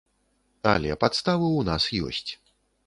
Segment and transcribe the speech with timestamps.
[0.71, 2.31] Але падставы ў нас ёсць.